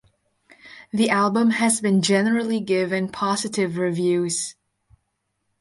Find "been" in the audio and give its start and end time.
1.79-2.01